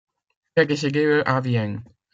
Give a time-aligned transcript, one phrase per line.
[0.57, 1.83] Il est décédé le à Vienne.